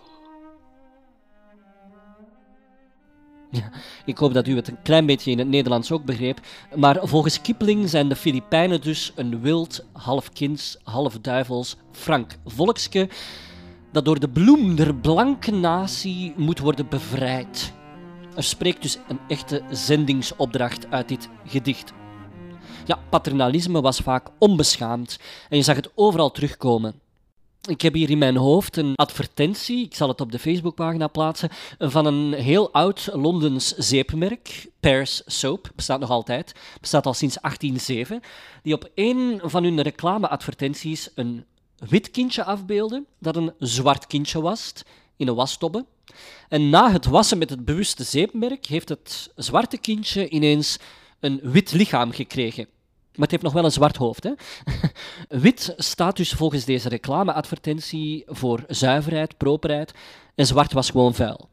[3.51, 3.71] Ja,
[4.05, 6.39] ik hoop dat u het een klein beetje in het Nederlands ook begreep.
[6.75, 13.09] Maar volgens Kipling zijn de Filipijnen dus een wild, half kinds, half duivels, frank volkske
[13.91, 17.73] dat door de bloem der blanke natie moet worden bevrijd.
[18.35, 21.93] Er spreekt dus een echte zendingsopdracht uit dit gedicht.
[22.85, 26.99] Ja, paternalisme was vaak onbeschaamd en je zag het overal terugkomen.
[27.69, 31.49] Ik heb hier in mijn hoofd een advertentie, ik zal het op de Facebookpagina plaatsen,
[31.79, 38.21] van een heel oud Londens zeepmerk, Pears Soap, bestaat nog altijd, bestaat al sinds 1807,
[38.63, 41.45] die op een van hun reclameadvertenties een
[41.89, 44.73] wit kindje afbeelden dat een zwart kindje was
[45.15, 45.85] in een wastobbe.
[46.49, 50.77] En na het wassen met het bewuste zeepmerk heeft het zwarte kindje ineens
[51.19, 52.67] een wit lichaam gekregen.
[53.11, 54.23] Maar het heeft nog wel een zwart hoofd.
[54.23, 54.31] Hè?
[55.41, 59.93] Wit staat dus volgens deze reclameadvertentie voor zuiverheid, properheid.
[60.35, 61.50] En zwart was gewoon vuil.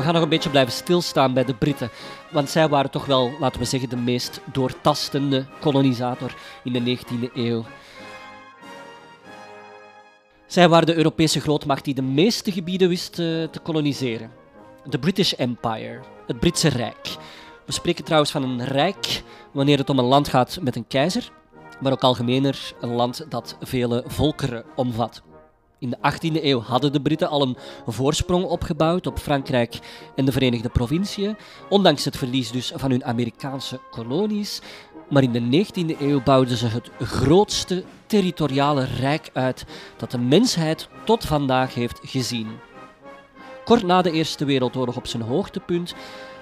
[0.00, 1.90] We gaan nog een beetje blijven stilstaan bij de Britten,
[2.30, 6.34] want zij waren toch wel, laten we zeggen, de meest doortastende kolonisator
[6.64, 7.64] in de 19e eeuw.
[10.46, 14.30] Zij waren de Europese grootmacht die de meeste gebieden wist eh, te koloniseren.
[14.84, 17.16] De British Empire, het Britse Rijk.
[17.66, 21.30] We spreken trouwens van een rijk wanneer het om een land gaat met een keizer,
[21.80, 25.22] maar ook algemener een land dat vele volkeren omvat.
[25.80, 29.78] In de 18e eeuw hadden de Britten al een voorsprong opgebouwd op Frankrijk
[30.14, 31.36] en de Verenigde Provinciën,
[31.68, 34.60] ondanks het verlies dus van hun Amerikaanse kolonies.
[35.10, 39.64] Maar in de 19e eeuw bouwden ze het grootste territoriale rijk uit
[39.96, 42.48] dat de mensheid tot vandaag heeft gezien.
[43.64, 45.94] Kort na de Eerste Wereldoorlog op zijn hoogtepunt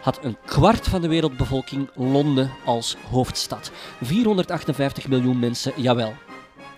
[0.03, 3.71] had een kwart van de wereldbevolking Londen als hoofdstad.
[4.01, 6.15] 458 miljoen mensen, jawel.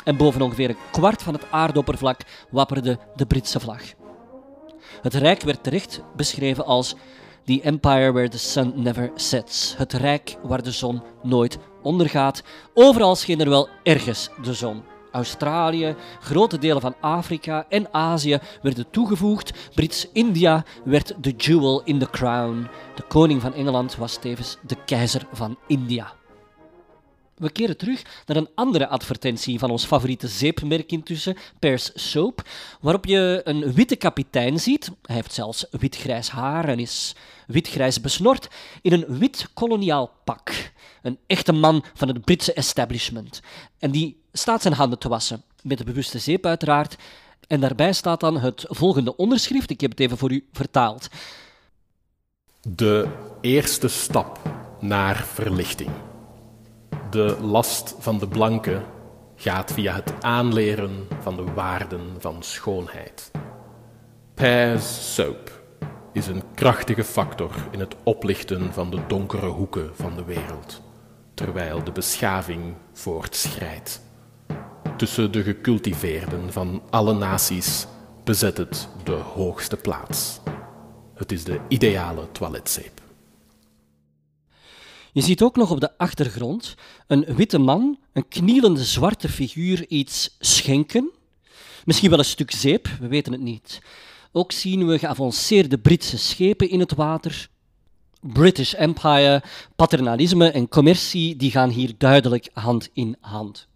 [0.05, 3.83] En boven ongeveer een kwart van het aardoppervlak wapperde de Britse vlag.
[5.03, 6.95] Het rijk werd terecht beschreven als
[7.45, 9.75] The Empire where the sun never sets.
[9.77, 12.43] Het rijk waar de zon nooit ondergaat.
[12.75, 14.83] Overal scheen er wel ergens de zon.
[15.13, 19.71] Australië, grote delen van Afrika en Azië werden toegevoegd.
[19.75, 22.69] Brits-India werd de jewel in the crown.
[22.95, 26.20] De koning van Engeland was tevens de keizer van India.
[27.41, 32.43] We keren terug naar een andere advertentie van ons favoriete zeepmerk intussen, Pears Soap,
[32.81, 34.91] waarop je een witte kapitein ziet.
[35.03, 37.15] Hij heeft zelfs wit-grijs haar en is
[37.47, 38.49] wit-grijs besnord
[38.83, 40.73] in een wit koloniaal pak.
[41.03, 43.41] Een echte man van het Britse establishment.
[43.79, 46.97] En die staat zijn handen te wassen, met de bewuste zeep uiteraard.
[47.47, 51.09] En daarbij staat dan het volgende onderschrift, ik heb het even voor u vertaald.
[52.61, 53.09] De
[53.41, 54.41] eerste stap
[54.81, 56.10] naar verlichting.
[57.11, 58.83] De last van de blanke
[59.37, 63.31] gaat via het aanleren van de waarden van schoonheid.
[64.35, 65.63] Pears soap
[66.13, 70.83] is een krachtige factor in het oplichten van de donkere hoeken van de wereld,
[71.35, 74.01] terwijl de beschaving voortschrijdt.
[74.97, 77.87] Tussen de gecultiveerden van alle naties
[78.25, 80.41] bezet het de hoogste plaats.
[81.15, 83.00] Het is de ideale toiletzeep.
[85.13, 86.75] Je ziet ook nog op de achtergrond
[87.07, 91.11] een witte man, een knielende zwarte figuur, iets schenken.
[91.85, 93.81] Misschien wel een stuk zeep, we weten het niet.
[94.33, 97.49] Ook zien we geavanceerde Britse schepen in het water.
[98.21, 99.43] British Empire,
[99.77, 103.69] paternalisme en commercie die gaan hier duidelijk hand in hand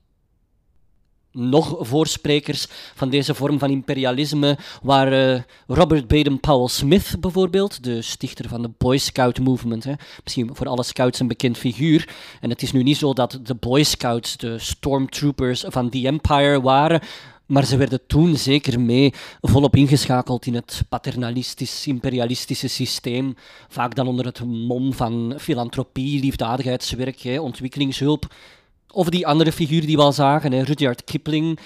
[1.35, 8.63] nog voorsprekers van deze vorm van imperialisme waren Robert Baden-Powell Smith bijvoorbeeld, de stichter van
[8.63, 9.85] de Boy Scout movement.
[9.85, 9.93] Hè.
[10.25, 12.09] Misschien voor alle scouts een bekend figuur.
[12.41, 16.61] En het is nu niet zo dat de Boy Scouts de stormtroopers van the Empire
[16.61, 17.01] waren,
[17.47, 23.35] maar ze werden toen zeker mee volop ingeschakeld in het paternalistisch-imperialistische systeem.
[23.69, 28.27] Vaak dan onder het mom van filantropie, liefdadigheidswerk, hè, ontwikkelingshulp.
[28.95, 31.59] Of die andere figuur die we al zagen, hè, Rudyard Kipling,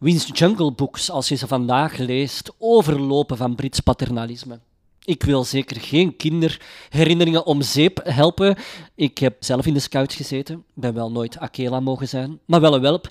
[0.00, 4.60] wiens Jungle Books, als je ze vandaag leest, overlopen van Brits paternalisme.
[5.04, 8.56] Ik wil zeker geen kinderherinneringen om zeep helpen.
[8.94, 12.74] Ik heb zelf in de scouts gezeten, ben wel nooit Akela mogen zijn, maar wel
[12.74, 13.08] een welp.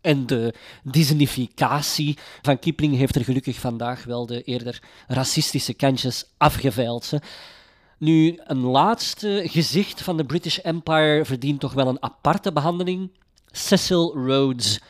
[0.00, 7.12] En de Disneyficatie van Kipling heeft er gelukkig vandaag wel de eerder racistische kantjes afgeveild.
[8.04, 13.10] Nu, een laatste gezicht van de British Empire verdient toch wel een aparte behandeling.
[13.50, 14.80] Cecil Rhodes.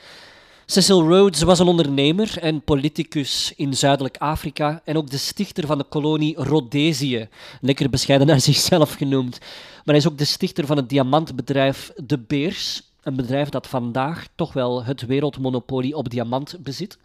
[0.66, 5.78] Cecil Rhodes was een ondernemer en politicus in Zuidelijk Afrika en ook de stichter van
[5.78, 7.28] de kolonie Rhodesië.
[7.60, 9.38] Lekker bescheiden naar zichzelf genoemd.
[9.40, 14.26] Maar hij is ook de stichter van het diamantbedrijf De Beers, een bedrijf dat vandaag
[14.34, 16.98] toch wel het wereldmonopolie op diamant bezit.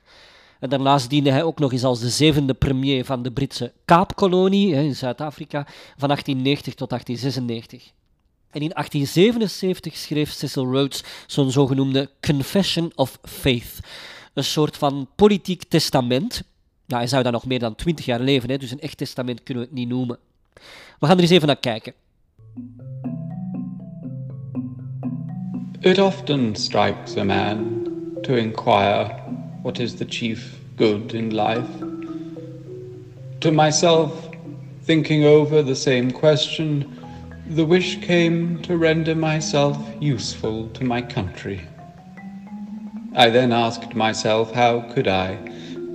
[0.59, 4.95] Daarnaast diende hij ook nog eens als de zevende premier van de Britse Kaapkolonie in
[4.95, 5.63] Zuid-Afrika
[5.97, 7.91] van 1890 tot 1896.
[8.49, 13.79] En in 1877 schreef Cecil Rhodes zo'n zogenoemde Confession of Faith.
[14.33, 16.43] Een soort van politiek testament.
[16.87, 19.63] Hij zou dan nog meer dan twintig jaar leven, hè, dus een echt testament kunnen
[19.63, 20.17] we het niet noemen.
[20.99, 21.93] We gaan er eens even naar kijken.
[25.79, 27.87] It often strikes a man
[28.21, 29.28] to inquire
[29.69, 31.71] what is the chief good in life.
[33.41, 34.27] To myself,
[34.81, 36.97] thinking over the same question,
[37.45, 41.61] the wish came to render myself useful to my country.
[43.13, 45.37] I then asked myself how could I,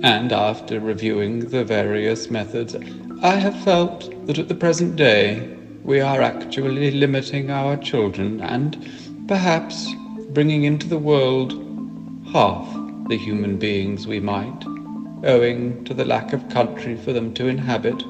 [0.03, 2.77] and after reviewing the various methods,
[3.21, 5.49] I have felt that at the present day
[5.83, 8.71] we are actually limiting our children and
[9.27, 9.93] perhaps
[10.29, 11.51] bringing into the world
[12.31, 14.65] half the human beings we might,
[15.23, 18.03] owing to the lack of country for them to inhabit.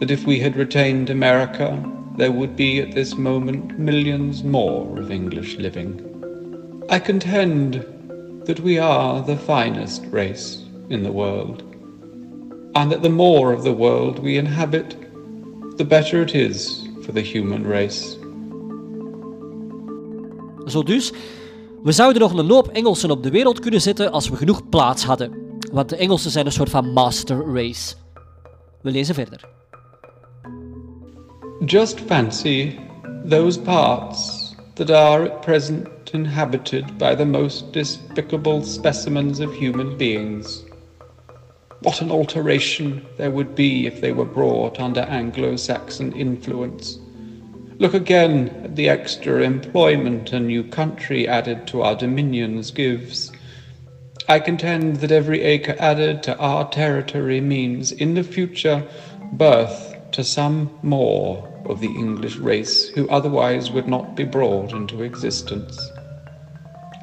[0.00, 1.84] that if we had retained America,
[2.16, 6.00] there would be at this moment millions more of English living.
[6.88, 7.84] I contend
[8.46, 11.62] that we are the finest race in the world,
[12.76, 14.96] and that the more of the world we inhabit,
[15.78, 18.16] the better it is for the human race.
[20.68, 21.12] Zo dus,
[21.82, 25.04] we zouden nog een hoop Engelsen op de wereld kunnen zetten als we genoeg plaats
[25.04, 25.32] hadden.
[25.72, 27.94] Want de Engelsen zijn een soort van master race.
[28.82, 29.44] We lezen verder.
[31.64, 32.78] Just fancy
[33.28, 40.64] those parts that are at present inhabited by the most despicable specimens of human beings.
[41.80, 46.98] What an alteration there would be if they were brought under Anglo Saxon influence.
[47.80, 53.30] Look again at the extra employment a new country added to our dominions gives.
[54.28, 58.84] I contend that every acre added to our territory means, in the future,
[59.34, 65.02] birth to some more of the English race who otherwise would not be brought into
[65.02, 65.78] existence.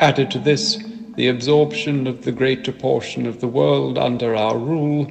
[0.01, 0.77] Added to this,
[1.15, 5.07] the absorption of the greater portion of the world under our rule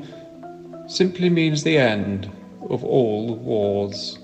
[0.89, 2.31] simply means the end
[2.69, 4.19] of all wars.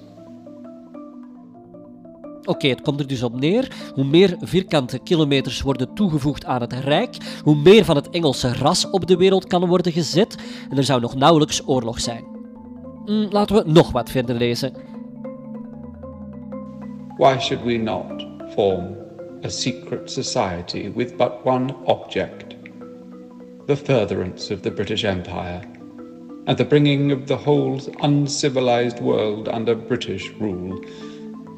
[2.51, 3.69] Oké, het komt er dus op neer.
[3.95, 8.91] Hoe meer vierkante kilometers worden toegevoegd aan het Rijk, hoe meer van het Engelse ras
[8.91, 10.37] op de wereld kan worden gezet
[10.71, 12.25] en er zou nog nauwelijks oorlog zijn.
[13.05, 14.73] Hm, laten we nog wat verder lezen.
[17.17, 18.97] Why should we not form
[19.45, 22.57] a secret society with but one object?
[23.67, 25.61] The furtherance of the British Empire
[26.45, 30.81] and the bringing of the whole uncivilized world under British rule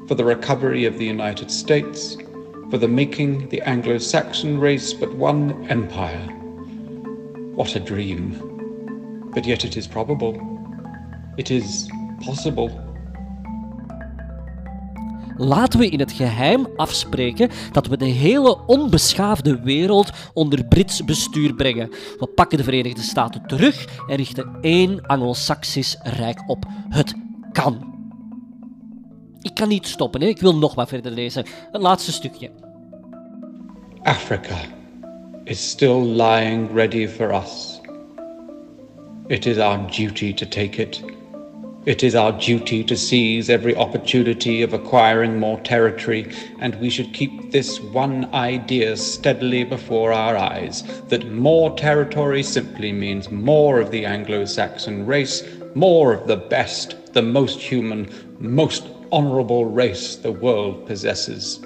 [0.06, 2.16] for the recovery of the United States,
[2.70, 6.26] for the making the Anglo Saxon race but one empire.
[7.54, 8.50] What a dream!
[9.34, 10.34] But yet it is probable.
[11.36, 11.90] It is
[12.24, 12.70] possible.
[15.36, 21.54] Laten we in het geheim afspreken dat we de hele onbeschaafde wereld onder Brits bestuur
[21.54, 21.90] brengen.
[22.18, 26.64] We pakken de Verenigde Staten terug en richten één Anglo-Saxisch rijk op.
[26.88, 27.14] Het
[27.52, 27.91] kan.
[29.42, 30.26] Ik kan niet stoppen, hè?
[30.26, 31.44] ik wil nog wat verder lezen.
[31.72, 32.50] Het laatste stukje.
[34.02, 34.60] Africa
[35.44, 37.80] is still lying ready for us.
[39.26, 41.02] It is our duty to take it.
[41.84, 46.26] It is our duty to seize every opportunity of acquiring more territory,
[46.60, 52.92] and we should keep this one idea steadily before our eyes that more territory simply
[52.92, 55.42] means more of the Anglo Saxon race,
[55.74, 61.60] more of the best, the most human, most honorable race the world possesses.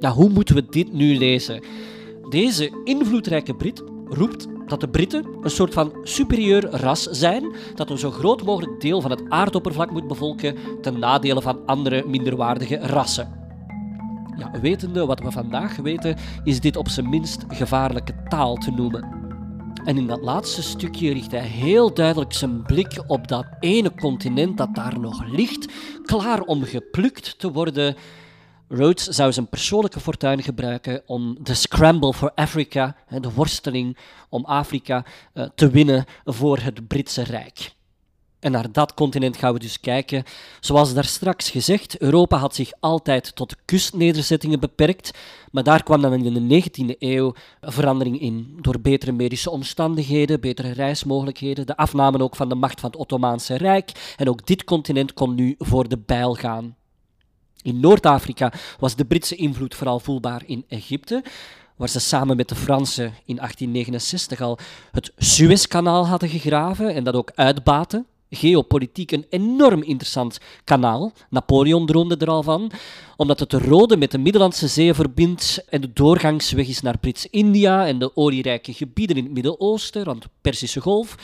[0.00, 1.62] Ja, hoe moeten we dit nu lezen?
[2.28, 7.98] Deze invloedrijke Brit roept dat de Britten een soort van superieur ras zijn, dat een
[7.98, 13.28] zo groot mogelijk deel van het aardoppervlak moet bevolken ten nadele van andere minderwaardige rassen.
[14.36, 19.19] Ja, wetende wat we vandaag weten, is dit op zijn minst gevaarlijke taal te noemen.
[19.84, 24.58] En in dat laatste stukje richt hij heel duidelijk zijn blik op dat ene continent
[24.58, 25.72] dat daar nog ligt,
[26.04, 27.96] klaar om geplukt te worden.
[28.68, 33.96] Rhodes zou zijn persoonlijke fortuin gebruiken om de scramble for Africa, de worsteling
[34.28, 37.74] om Afrika eh, te winnen voor het Britse Rijk.
[38.40, 40.24] En naar dat continent gaan we dus kijken.
[40.60, 45.10] Zoals daar straks gezegd, Europa had zich altijd tot kustnederzettingen beperkt,
[45.52, 48.58] maar daar kwam dan in de 19e eeuw verandering in.
[48.60, 53.56] Door betere medische omstandigheden, betere reismogelijkheden, de afname ook van de macht van het Ottomaanse
[53.56, 54.14] Rijk.
[54.16, 56.76] En ook dit continent kon nu voor de bijl gaan.
[57.62, 61.24] In Noord-Afrika was de Britse invloed vooral voelbaar in Egypte,
[61.76, 64.58] waar ze samen met de Fransen in 1869 al
[64.90, 71.12] het Suezkanaal hadden gegraven en dat ook uitbaten geopolitiek een enorm interessant kanaal.
[71.30, 72.70] Napoleon droomde er al van,
[73.16, 77.86] omdat het de Rode met de Middellandse Zee verbindt en de doorgangsweg is naar Brits-India
[77.86, 81.14] en de olierijke gebieden in het Midden-Oosten, rond de Persische Golf.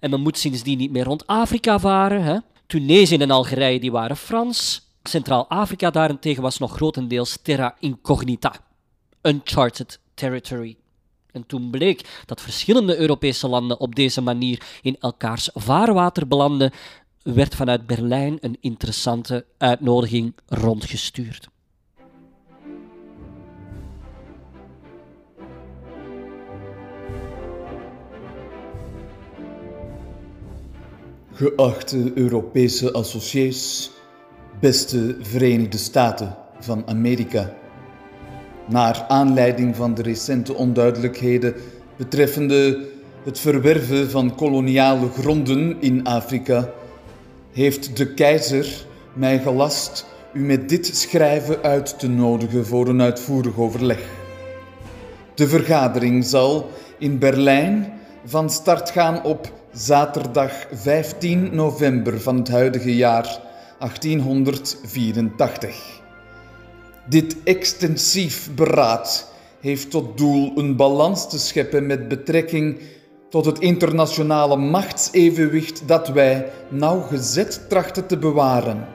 [0.00, 2.22] En men moet sindsdien niet meer rond Afrika varen.
[2.22, 2.38] Hè.
[2.66, 4.88] Tunesië en Algerije die waren Frans.
[5.02, 8.54] Centraal-Afrika daarentegen was nog grotendeels terra incognita,
[9.22, 10.76] uncharted territory.
[11.34, 16.72] En toen bleek dat verschillende Europese landen op deze manier in elkaars vaarwater belanden,
[17.22, 21.48] werd vanuit Berlijn een interessante uitnodiging rondgestuurd.
[31.32, 33.90] Geachte Europese associés,
[34.60, 37.63] beste Verenigde Staten van Amerika.
[38.66, 41.54] Naar aanleiding van de recente onduidelijkheden
[41.96, 42.88] betreffende
[43.24, 46.70] het verwerven van koloniale gronden in Afrika,
[47.52, 53.58] heeft de keizer mij gelast u met dit schrijven uit te nodigen voor een uitvoerig
[53.58, 54.00] overleg.
[55.34, 57.92] De vergadering zal in Berlijn
[58.24, 63.40] van start gaan op zaterdag 15 november van het huidige jaar
[63.78, 66.03] 1884.
[67.08, 72.78] Dit extensief beraad heeft tot doel een balans te scheppen met betrekking
[73.28, 78.86] tot het internationale machtsevenwicht dat wij nauwgezet trachten te bewaren.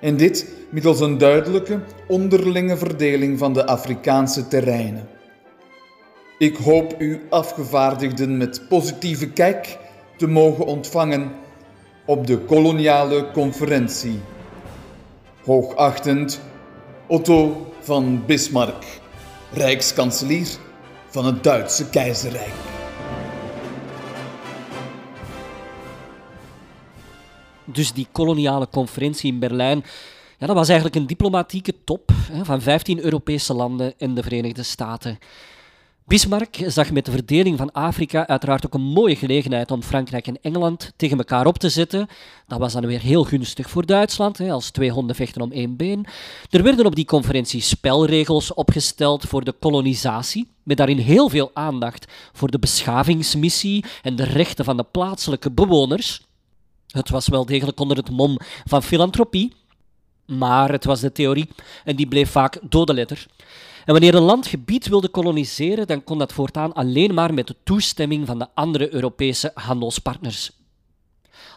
[0.00, 5.08] En dit middels een duidelijke onderlinge verdeling van de Afrikaanse terreinen.
[6.38, 9.78] Ik hoop u afgevaardigden met positieve kijk
[10.16, 11.32] te mogen ontvangen
[12.06, 14.20] op de koloniale conferentie.
[15.44, 16.40] Hoogachtend
[17.06, 18.84] Otto van Bismarck,
[19.52, 20.48] Rijkskanselier
[21.08, 22.52] van het Duitse Keizerrijk.
[27.64, 29.84] Dus die koloniale conferentie in Berlijn,
[30.38, 34.62] ja, dat was eigenlijk een diplomatieke top hè, van 15 Europese landen en de Verenigde
[34.62, 35.18] Staten.
[36.12, 40.38] Bismarck zag met de verdeling van Afrika uiteraard ook een mooie gelegenheid om Frankrijk en
[40.42, 42.08] Engeland tegen elkaar op te zetten.
[42.46, 46.06] Dat was dan weer heel gunstig voor Duitsland, als twee honden vechten om één been.
[46.50, 52.12] Er werden op die conferentie spelregels opgesteld voor de kolonisatie, met daarin heel veel aandacht
[52.32, 56.22] voor de beschavingsmissie en de rechten van de plaatselijke bewoners.
[56.86, 59.52] Het was wel degelijk onder het mom van filantropie,
[60.26, 61.48] maar het was de theorie
[61.84, 63.26] en die bleef vaak dode letter.
[63.84, 67.56] En wanneer een land gebied wilde koloniseren, dan kon dat voortaan alleen maar met de
[67.64, 70.50] toestemming van de andere Europese handelspartners.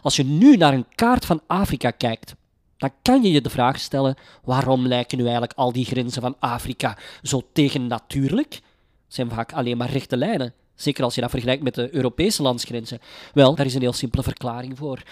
[0.02, 2.34] Als je nu naar een kaart van Afrika kijkt,
[2.76, 6.36] dan kan je je de vraag stellen: waarom lijken nu eigenlijk al die grenzen van
[6.38, 8.54] Afrika zo tegennatuurlijk?
[8.54, 12.42] Het zijn vaak alleen maar rechte lijnen, zeker als je dat vergelijkt met de Europese
[12.42, 13.00] landsgrenzen.
[13.34, 15.02] Wel, daar is een heel simpele verklaring voor.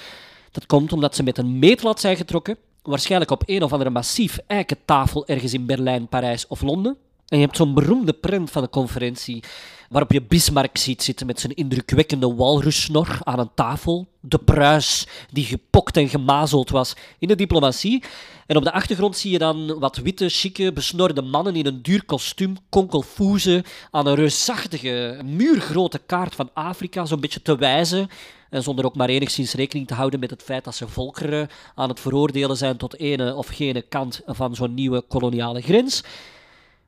[0.51, 4.39] Dat komt omdat ze met een meetlat zijn getrokken waarschijnlijk op een of andere massief
[4.47, 6.97] eiken tafel ergens in Berlijn, Parijs of Londen.
[7.29, 9.43] En je hebt zo'n beroemde print van de conferentie,
[9.89, 14.07] waarop je Bismarck ziet zitten met zijn indrukwekkende walrussnor aan een tafel.
[14.20, 18.03] De pruis die gepokt en gemazeld was in de diplomatie.
[18.47, 22.05] En op de achtergrond zie je dan wat witte, chique, besnorde mannen in een duur
[22.05, 28.09] kostuum, konkelfoezen, aan een reusachtige, muurgrote kaart van Afrika, zo'n beetje te wijzen.
[28.51, 31.89] En zonder ook maar enigszins rekening te houden met het feit dat ze volkeren aan
[31.89, 36.03] het veroordelen zijn tot ene of gene kant van zo'n nieuwe koloniale grens.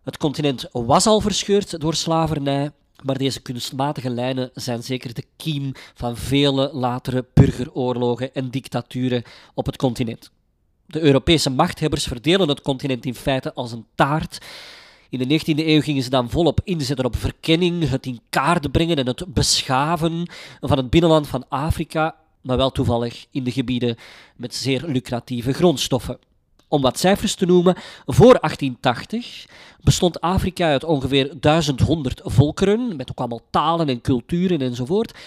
[0.06, 2.70] Het continent was al verscheurd door slavernij,
[3.02, 9.22] maar deze kunstmatige lijnen zijn zeker de kiem van vele latere burgeroorlogen en dictaturen
[9.54, 10.30] op het continent.
[10.86, 14.38] De Europese machthebbers verdelen het continent in feite als een taart.
[15.08, 18.96] In de 19e eeuw gingen ze dan volop inzetten op verkenning, het in kaart brengen
[18.96, 20.30] en het beschaven
[20.60, 23.96] van het binnenland van Afrika, maar wel toevallig in de gebieden
[24.36, 26.18] met zeer lucratieve grondstoffen.
[26.68, 29.46] Om wat cijfers te noemen, voor 1880
[29.80, 35.18] bestond Afrika uit ongeveer 1100 volkeren, met ook allemaal talen en culturen enzovoort,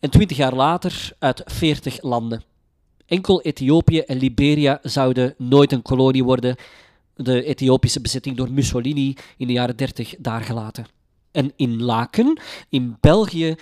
[0.00, 2.42] en twintig jaar later uit 40 landen.
[3.06, 6.56] Enkel Ethiopië en Liberia zouden nooit een kolonie worden,
[7.14, 10.86] de Ethiopische bezetting door Mussolini in de jaren 30 daar gelaten.
[11.30, 13.54] En in Laken, in België,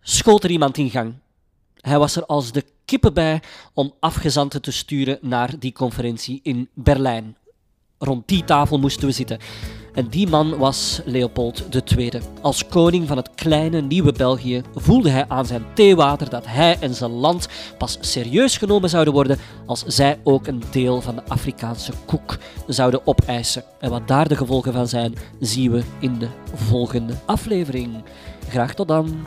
[0.00, 1.14] schoot er iemand in gang.
[1.80, 3.42] Hij was er als de kippen bij
[3.74, 7.36] om afgezanten te sturen naar die conferentie in Berlijn.
[7.98, 9.38] Rond die tafel moesten we zitten.
[9.94, 11.64] En die man was Leopold
[11.96, 12.10] II.
[12.40, 16.94] Als koning van het kleine nieuwe België voelde hij aan zijn theewater dat hij en
[16.94, 21.92] zijn land pas serieus genomen zouden worden als zij ook een deel van de Afrikaanse
[22.06, 23.64] koek zouden opeisen.
[23.80, 28.02] En wat daar de gevolgen van zijn, zien we in de volgende aflevering.
[28.48, 29.26] Graag tot dan.